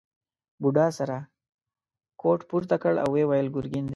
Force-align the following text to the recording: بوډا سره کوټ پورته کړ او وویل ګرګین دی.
بوډا 0.61 0.87
سره 0.97 1.17
کوټ 2.21 2.39
پورته 2.49 2.75
کړ 2.83 2.93
او 3.03 3.09
وویل 3.19 3.47
ګرګین 3.55 3.85
دی. 3.85 3.89